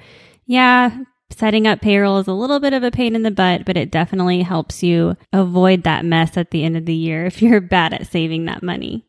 yeah, 0.46 1.04
setting 1.30 1.68
up 1.68 1.82
payroll 1.82 2.18
is 2.18 2.28
a 2.28 2.34
little 2.34 2.60
bit 2.60 2.74
of 2.74 2.84
a 2.84 2.92
pain 2.92 3.16
in 3.16 3.24
the 3.24 3.32
butt, 3.32 3.66
but 3.66 3.78
it 3.78 3.92
definitely 3.92 4.42
helps 4.42 4.82
you 4.82 5.16
avoid 5.34 5.84
that 5.84 6.06
mess 6.06 6.38
at 6.38 6.52
the 6.52 6.64
end 6.64 6.78
of 6.78 6.86
the 6.86 6.94
year 6.94 7.26
if 7.28 7.42
you're 7.42 7.62
bad 7.62 7.94
at 7.94 8.08
saving 8.08 8.46
that 8.46 8.64
money. 8.64 9.06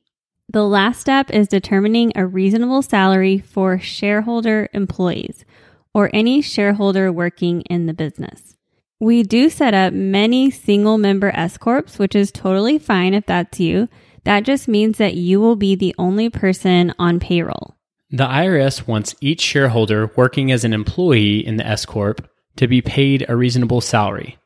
The 0.48 0.64
last 0.64 1.00
step 1.00 1.30
is 1.30 1.46
determining 1.46 2.12
a 2.16 2.26
reasonable 2.26 2.82
salary 2.82 3.38
for 3.38 3.78
shareholder 3.78 4.68
employees 4.72 5.44
or 5.94 6.10
any 6.12 6.42
shareholder 6.42 7.12
working 7.12 7.62
in 7.62 7.86
the 7.86 7.94
business. 7.94 8.56
We 9.00 9.22
do 9.22 9.48
set 9.48 9.72
up 9.72 9.94
many 9.94 10.50
single 10.50 10.98
member 10.98 11.30
S 11.34 11.56
Corps, 11.56 11.96
which 11.96 12.14
is 12.14 12.30
totally 12.30 12.78
fine 12.78 13.14
if 13.14 13.24
that's 13.24 13.58
you. 13.58 13.88
That 14.24 14.44
just 14.44 14.68
means 14.68 14.98
that 14.98 15.14
you 15.14 15.40
will 15.40 15.56
be 15.56 15.74
the 15.74 15.94
only 15.98 16.28
person 16.28 16.92
on 16.98 17.18
payroll. 17.18 17.74
The 18.10 18.26
IRS 18.26 18.86
wants 18.86 19.14
each 19.22 19.40
shareholder 19.40 20.12
working 20.16 20.52
as 20.52 20.64
an 20.64 20.74
employee 20.74 21.38
in 21.38 21.56
the 21.56 21.66
S 21.66 21.86
Corp 21.86 22.28
to 22.56 22.68
be 22.68 22.82
paid 22.82 23.24
a 23.26 23.36
reasonable 23.36 23.80
salary. 23.80 24.36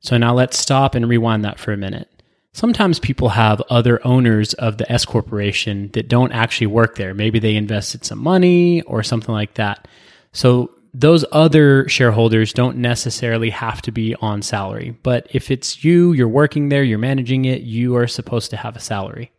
So 0.00 0.18
now 0.18 0.34
let's 0.34 0.58
stop 0.58 0.94
and 0.94 1.08
rewind 1.08 1.44
that 1.44 1.58
for 1.58 1.72
a 1.72 1.76
minute. 1.78 2.10
Sometimes 2.52 2.98
people 2.98 3.30
have 3.30 3.62
other 3.70 4.06
owners 4.06 4.52
of 4.54 4.76
the 4.76 4.92
S 4.92 5.06
corporation 5.06 5.88
that 5.94 6.08
don't 6.08 6.32
actually 6.32 6.66
work 6.66 6.96
there. 6.96 7.14
Maybe 7.14 7.38
they 7.38 7.56
invested 7.56 8.04
some 8.04 8.18
money 8.18 8.82
or 8.82 9.02
something 9.02 9.32
like 9.32 9.54
that. 9.54 9.88
So 10.32 10.70
those 10.94 11.24
other 11.32 11.88
shareholders 11.88 12.52
don't 12.52 12.76
necessarily 12.76 13.50
have 13.50 13.80
to 13.82 13.92
be 13.92 14.14
on 14.16 14.42
salary. 14.42 14.96
But 15.02 15.26
if 15.30 15.50
it's 15.50 15.84
you, 15.84 16.12
you're 16.12 16.28
working 16.28 16.68
there, 16.68 16.82
you're 16.82 16.98
managing 16.98 17.46
it, 17.46 17.62
you 17.62 17.96
are 17.96 18.06
supposed 18.06 18.50
to 18.50 18.58
have 18.58 18.76
a 18.76 18.80
salary. 18.80 19.32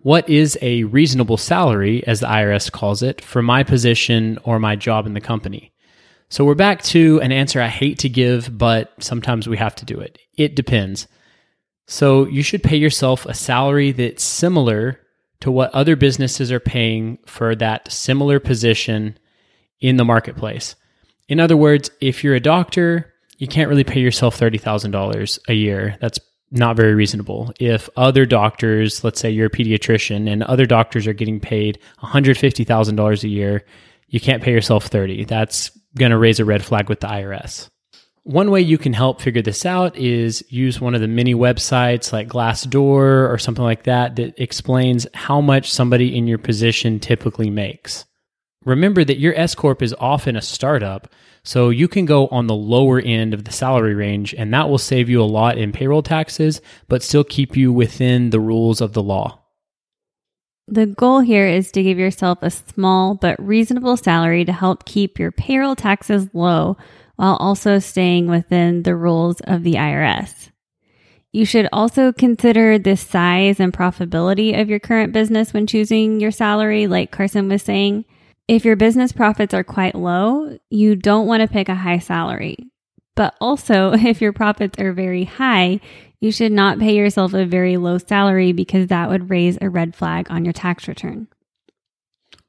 What 0.00 0.28
is 0.28 0.58
a 0.60 0.84
reasonable 0.84 1.38
salary, 1.38 2.06
as 2.06 2.20
the 2.20 2.26
IRS 2.26 2.70
calls 2.70 3.02
it, 3.02 3.20
for 3.20 3.42
my 3.42 3.64
position 3.64 4.38
or 4.44 4.58
my 4.58 4.76
job 4.76 5.06
in 5.06 5.14
the 5.14 5.20
company? 5.20 5.72
So 6.28 6.44
we're 6.44 6.54
back 6.54 6.82
to 6.84 7.20
an 7.22 7.32
answer 7.32 7.60
I 7.60 7.68
hate 7.68 7.98
to 8.00 8.08
give, 8.08 8.56
but 8.56 8.92
sometimes 9.00 9.48
we 9.48 9.56
have 9.56 9.74
to 9.76 9.86
do 9.86 9.98
it. 9.98 10.18
It 10.36 10.54
depends. 10.54 11.08
So 11.86 12.26
you 12.26 12.42
should 12.42 12.62
pay 12.62 12.76
yourself 12.76 13.24
a 13.24 13.32
salary 13.32 13.92
that's 13.92 14.22
similar 14.22 15.00
to 15.40 15.50
what 15.50 15.74
other 15.74 15.96
businesses 15.96 16.52
are 16.52 16.60
paying 16.60 17.18
for 17.24 17.54
that 17.56 17.90
similar 17.90 18.38
position 18.38 19.18
in 19.80 19.96
the 19.96 20.04
marketplace. 20.04 20.76
In 21.28 21.40
other 21.40 21.56
words, 21.56 21.90
if 22.00 22.24
you're 22.24 22.34
a 22.34 22.40
doctor, 22.40 23.12
you 23.36 23.46
can't 23.46 23.68
really 23.68 23.84
pay 23.84 24.00
yourself 24.00 24.38
$30,000 24.38 25.38
a 25.48 25.54
year. 25.54 25.96
That's 26.00 26.18
not 26.50 26.76
very 26.76 26.94
reasonable. 26.94 27.52
If 27.60 27.88
other 27.96 28.24
doctors, 28.26 29.04
let's 29.04 29.20
say 29.20 29.30
you're 29.30 29.46
a 29.46 29.50
pediatrician 29.50 30.30
and 30.30 30.42
other 30.42 30.66
doctors 30.66 31.06
are 31.06 31.12
getting 31.12 31.40
paid 31.40 31.78
$150,000 32.02 33.22
a 33.22 33.28
year, 33.28 33.64
you 34.08 34.20
can't 34.20 34.42
pay 34.42 34.52
yourself 34.52 34.86
30. 34.86 35.24
That's 35.24 35.70
going 35.96 36.10
to 36.10 36.18
raise 36.18 36.40
a 36.40 36.44
red 36.44 36.64
flag 36.64 36.88
with 36.88 37.00
the 37.00 37.06
IRS. 37.06 37.68
One 38.24 38.50
way 38.50 38.60
you 38.60 38.76
can 38.76 38.92
help 38.92 39.20
figure 39.20 39.42
this 39.42 39.64
out 39.64 39.96
is 39.96 40.44
use 40.50 40.80
one 40.80 40.94
of 40.94 41.00
the 41.00 41.08
many 41.08 41.34
websites 41.34 42.12
like 42.12 42.28
Glassdoor 42.28 43.30
or 43.30 43.38
something 43.38 43.64
like 43.64 43.84
that 43.84 44.16
that 44.16 44.38
explains 44.40 45.06
how 45.14 45.40
much 45.40 45.70
somebody 45.70 46.16
in 46.16 46.26
your 46.26 46.38
position 46.38 47.00
typically 47.00 47.48
makes. 47.48 48.04
Remember 48.64 49.04
that 49.04 49.20
your 49.20 49.34
S 49.34 49.54
Corp 49.54 49.82
is 49.82 49.94
often 49.98 50.36
a 50.36 50.42
startup, 50.42 51.08
so 51.42 51.70
you 51.70 51.88
can 51.88 52.04
go 52.04 52.26
on 52.28 52.46
the 52.46 52.54
lower 52.54 53.00
end 53.00 53.32
of 53.32 53.44
the 53.44 53.52
salary 53.52 53.94
range, 53.94 54.34
and 54.34 54.52
that 54.52 54.68
will 54.68 54.78
save 54.78 55.08
you 55.08 55.22
a 55.22 55.24
lot 55.24 55.56
in 55.56 55.72
payroll 55.72 56.02
taxes, 56.02 56.60
but 56.88 57.02
still 57.02 57.24
keep 57.24 57.56
you 57.56 57.72
within 57.72 58.30
the 58.30 58.40
rules 58.40 58.80
of 58.80 58.92
the 58.92 59.02
law. 59.02 59.40
The 60.66 60.86
goal 60.86 61.20
here 61.20 61.46
is 61.46 61.72
to 61.72 61.82
give 61.82 61.98
yourself 61.98 62.40
a 62.42 62.50
small 62.50 63.14
but 63.14 63.42
reasonable 63.42 63.96
salary 63.96 64.44
to 64.44 64.52
help 64.52 64.84
keep 64.84 65.18
your 65.18 65.32
payroll 65.32 65.74
taxes 65.74 66.28
low 66.34 66.76
while 67.16 67.36
also 67.36 67.78
staying 67.78 68.26
within 68.26 68.82
the 68.82 68.94
rules 68.94 69.40
of 69.40 69.62
the 69.62 69.74
IRS. 69.74 70.50
You 71.32 71.46
should 71.46 71.68
also 71.72 72.12
consider 72.12 72.78
the 72.78 72.96
size 72.96 73.60
and 73.60 73.72
profitability 73.72 74.60
of 74.60 74.68
your 74.68 74.78
current 74.78 75.12
business 75.12 75.54
when 75.54 75.66
choosing 75.66 76.20
your 76.20 76.30
salary, 76.30 76.86
like 76.86 77.10
Carson 77.10 77.48
was 77.48 77.62
saying. 77.62 78.04
If 78.48 78.64
your 78.64 78.76
business 78.76 79.12
profits 79.12 79.52
are 79.52 79.62
quite 79.62 79.94
low, 79.94 80.58
you 80.70 80.96
don't 80.96 81.26
want 81.26 81.42
to 81.42 81.48
pick 81.48 81.68
a 81.68 81.74
high 81.74 81.98
salary. 81.98 82.70
But 83.14 83.34
also, 83.40 83.92
if 83.94 84.20
your 84.20 84.32
profits 84.32 84.78
are 84.78 84.92
very 84.92 85.24
high, 85.24 85.80
you 86.20 86.32
should 86.32 86.52
not 86.52 86.78
pay 86.78 86.96
yourself 86.96 87.34
a 87.34 87.44
very 87.44 87.76
low 87.76 87.98
salary 87.98 88.52
because 88.52 88.88
that 88.88 89.08
would 89.08 89.30
raise 89.30 89.58
a 89.60 89.68
red 89.68 89.94
flag 89.94 90.28
on 90.30 90.44
your 90.44 90.52
tax 90.52 90.88
return. 90.88 91.28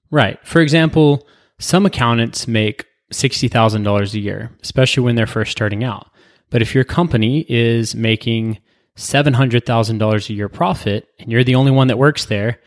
Right. 0.09 0.39
For 0.47 0.61
example, 0.61 1.27
some 1.59 1.85
accountants 1.85 2.47
make 2.47 2.85
$60,000 3.13 4.13
a 4.13 4.19
year, 4.19 4.51
especially 4.63 5.03
when 5.03 5.15
they're 5.15 5.27
first 5.27 5.51
starting 5.51 5.83
out. 5.83 6.09
But 6.49 6.61
if 6.61 6.73
your 6.73 6.83
company 6.83 7.45
is 7.47 7.93
making 7.93 8.59
$700,000 8.95 10.29
a 10.29 10.33
year 10.33 10.49
profit 10.49 11.07
and 11.19 11.31
you're 11.31 11.43
the 11.43 11.55
only 11.55 11.71
one 11.71 11.87
that 11.87 11.97
works 11.97 12.25
there 12.25 12.59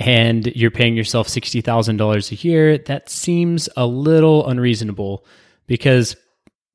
and 0.00 0.46
you're 0.56 0.70
paying 0.70 0.96
yourself 0.96 1.28
$60,000 1.28 2.32
a 2.32 2.34
year, 2.48 2.78
that 2.78 3.10
seems 3.10 3.68
a 3.76 3.86
little 3.86 4.48
unreasonable 4.48 5.26
because 5.66 6.16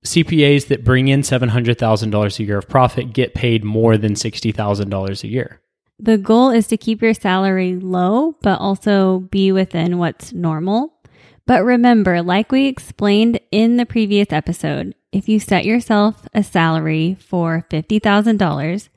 CPAs 0.05 0.67
that 0.67 0.84
bring 0.84 1.08
in 1.08 1.22
$700,000 1.22 2.39
a 2.39 2.44
year 2.44 2.60
of 2.60 2.70
profit 2.70 3.13
get 3.13 3.34
paid 3.34 3.63
more 3.63 3.98
than 3.98 4.13
$60,000 4.13 5.24
a 5.24 5.27
year. 5.27 5.60
The 5.98 6.20
goal 6.20 6.51
is 6.51 6.67
to 6.67 6.77
keep 6.77 7.01
your 7.01 7.15
salary 7.15 7.75
low, 7.75 8.36
but 8.41 8.60
also 8.60 9.20
be 9.32 9.51
within 9.51 9.98
what's 9.98 10.32
normal. 10.32 10.94
But 11.48 11.63
remember, 11.63 12.22
like 12.22 12.51
we 12.51 12.67
explained 12.67 13.39
in 13.51 13.77
the 13.77 13.86
previous 13.86 14.27
episode, 14.32 14.94
if 15.12 15.27
you 15.27 15.39
set 15.39 15.65
yourself 15.65 16.27
a 16.34 16.44
salary 16.44 17.17
for 17.20 17.65
$50,000, 17.72 18.89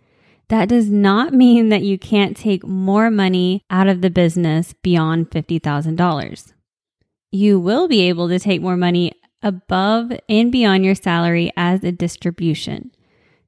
that 0.48 0.68
does 0.68 0.90
not 0.90 1.34
mean 1.34 1.68
that 1.68 1.82
you 1.82 1.98
can't 1.98 2.36
take 2.36 2.66
more 2.66 3.10
money 3.10 3.64
out 3.70 3.86
of 3.86 4.00
the 4.00 4.10
business 4.10 4.74
beyond 4.82 5.30
$50,000. 5.30 6.52
You 7.30 7.60
will 7.60 7.88
be 7.88 8.08
able 8.08 8.28
to 8.28 8.38
take 8.38 8.62
more 8.62 8.76
money 8.76 9.12
above 9.42 10.12
and 10.28 10.50
beyond 10.50 10.84
your 10.84 10.94
salary 10.94 11.52
as 11.56 11.84
a 11.84 11.92
distribution. 11.92 12.90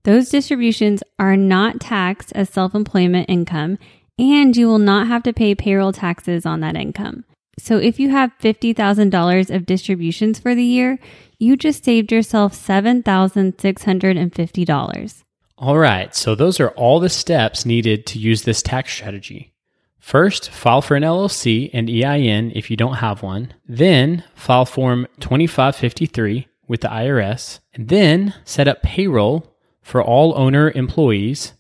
Those 0.05 0.29
distributions 0.29 1.03
are 1.19 1.37
not 1.37 1.81
taxed 1.81 2.33
as 2.35 2.51
self 2.51 2.75
employment 2.75 3.29
income, 3.29 3.79
and 4.19 4.57
you 4.57 4.67
will 4.67 4.79
not 4.79 5.09
have 5.09 5.23
to 5.25 5.33
pay 5.33 5.55
payroll 5.55 5.93
taxes 5.93 6.45
on 6.45 6.61
that 6.61 6.77
income. 6.77 7.25
So 7.59 7.79
if 7.79 7.99
you 8.01 8.11
have 8.11 8.33
$50,000 8.41 9.55
of 9.55 9.67
distributions 9.67 10.39
for 10.39 10.55
the 10.55 10.65
year, 10.65 10.99
you 11.39 11.57
just 11.57 11.85
saved 11.85 12.13
yourself 12.13 12.55
$7,650. 12.55 15.23
All 15.61 15.77
right, 15.77 16.15
so 16.15 16.35
those 16.35 16.59
are 16.59 16.71
all 16.71 17.01
the 17.01 17.11
steps 17.11 17.67
needed 17.67 18.07
to 18.07 18.19
use 18.19 18.45
this 18.45 18.63
tax 18.63 18.95
strategy. 18.95 19.53
First, 19.99 20.49
file 20.49 20.81
for 20.81 20.97
an 20.97 21.03
LLC 21.03 21.69
and 21.75 21.91
EIN 21.91 22.53
if 22.55 22.71
you 22.71 22.79
don't 22.79 22.95
have 22.95 23.23
one. 23.23 23.53
Then, 23.69 24.25
file 24.35 24.65
Form 24.65 25.07
2553 25.21 26.49
with 26.67 26.81
the 26.81 26.89
IRS. 26.89 27.61
And 27.75 27.89
then, 27.89 28.33
set 28.43 28.69
up 28.69 28.83
payroll 28.83 29.55
for 29.83 30.03
all 30.03 30.33
owner 30.35 30.71
employees. 30.71 31.53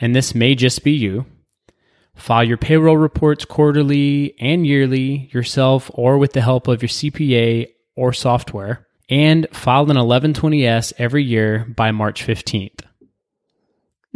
And 0.00 0.14
this 0.14 0.32
may 0.32 0.54
just 0.54 0.84
be 0.84 0.92
you. 0.92 1.26
File 2.14 2.44
your 2.44 2.56
payroll 2.56 2.96
reports 2.96 3.44
quarterly 3.44 4.36
and 4.38 4.64
yearly 4.64 5.28
yourself 5.32 5.90
or 5.92 6.18
with 6.18 6.34
the 6.34 6.40
help 6.40 6.68
of 6.68 6.82
your 6.82 6.88
CPA 6.88 7.66
or 7.96 8.12
software. 8.12 8.86
And 9.10 9.48
file 9.50 9.90
an 9.90 9.96
1120S 9.96 10.92
every 10.98 11.24
year 11.24 11.66
by 11.76 11.90
March 11.90 12.24
15th. 12.24 12.84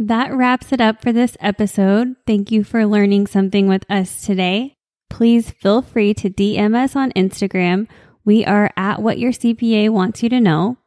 That 0.01 0.33
wraps 0.33 0.71
it 0.71 0.79
up 0.79 1.01
for 1.01 1.11
this 1.11 1.35
episode. 1.41 2.15
Thank 2.25 2.51
you 2.51 2.63
for 2.63 2.85
learning 2.85 3.27
something 3.27 3.67
with 3.67 3.85
us 3.89 4.21
today. 4.25 4.75
Please 5.09 5.51
feel 5.51 5.81
free 5.81 6.13
to 6.13 6.29
DM 6.29 6.73
us 6.73 6.95
on 6.95 7.11
Instagram. 7.11 7.85
We 8.23 8.45
are 8.45 8.71
at 8.77 9.01
what 9.01 9.19
your 9.19 9.33
CPA 9.33 9.89
wants 9.89 10.23
you 10.23 10.29
to 10.29 10.39
know. 10.39 10.77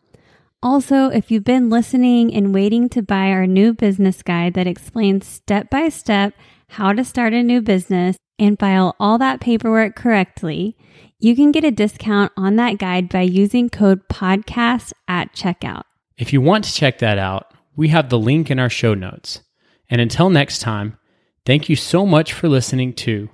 Also, 0.63 1.09
if 1.09 1.31
you've 1.31 1.45
been 1.45 1.69
listening 1.69 2.33
and 2.33 2.55
waiting 2.55 2.89
to 2.89 3.03
buy 3.03 3.29
our 3.29 3.47
new 3.47 3.75
business 3.75 4.23
guide 4.23 4.55
that 4.55 4.67
explains 4.67 5.27
step 5.27 5.69
by 5.69 5.91
step 5.91 6.33
how 6.69 6.95
to 6.95 7.05
start 7.05 7.35
a 7.35 7.43
new 7.43 7.61
business 7.61 8.17
and 8.39 8.59
file 8.59 8.97
all 8.99 9.19
that 9.19 9.43
paperwork 9.43 9.95
correctly, 9.95 10.75
you 11.19 11.37
can 11.37 11.53
get 11.53 11.65
a 11.65 11.71
discount 11.71 12.33
on 12.39 12.57
that 12.57 12.79
guide 12.79 13.11
by 13.11 13.21
using 13.21 13.69
code 13.69 14.09
podcast 14.09 14.95
at 15.07 15.35
checkout. 15.35 15.83
If 16.17 16.33
you 16.33 16.41
want 16.41 16.65
to 16.65 16.73
check 16.73 16.99
that 17.01 17.19
out, 17.19 17.52
we 17.77 17.89
have 17.89 18.11
the 18.11 18.19
link 18.19 18.51
in 18.51 18.59
our 18.59 18.71
show 18.71 18.95
notes. 18.95 19.41
And 19.89 20.01
until 20.01 20.31
next 20.31 20.61
time, 20.61 20.99
thank 21.47 21.69
you 21.69 21.77
so 21.77 22.07
much 22.07 22.33
for 22.33 22.49
listening 22.49 22.93
to 22.95 23.29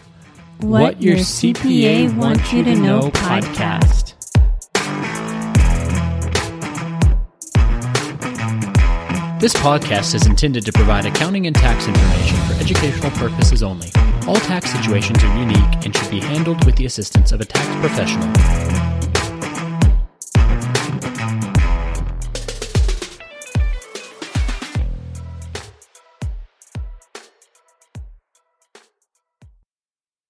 What, 0.60 0.80
what 0.80 1.02
Your 1.02 1.16
CPA, 1.16 2.08
CPA 2.08 2.16
Wants 2.16 2.52
You 2.52 2.64
to 2.64 2.76
Know 2.76 3.00
podcast. 3.10 4.14
This 9.40 9.54
podcast 9.54 10.16
is 10.16 10.26
intended 10.26 10.66
to 10.66 10.72
provide 10.72 11.06
accounting 11.06 11.46
and 11.46 11.54
tax 11.54 11.86
information 11.86 12.36
for 12.48 12.54
educational 12.54 13.12
purposes 13.12 13.62
only. 13.62 13.88
All 14.26 14.34
tax 14.34 14.70
situations 14.70 15.22
are 15.22 15.38
unique 15.38 15.84
and 15.84 15.96
should 15.96 16.10
be 16.10 16.18
handled 16.18 16.64
with 16.64 16.74
the 16.74 16.86
assistance 16.86 17.30
of 17.30 17.40
a 17.40 17.44
tax 17.44 17.66
professional. 17.80 18.87